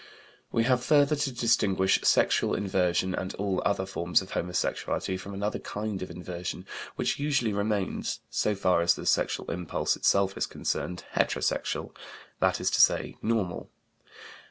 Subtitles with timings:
[0.51, 5.59] We have further to distinguish sexual inversion and all other forms of homosexuality from another
[5.59, 11.03] kind of inversion which usually remains, so far as the sexual impulse itself is concerned,
[11.13, 11.91] heterosexual,
[12.39, 13.69] that is to say, normal.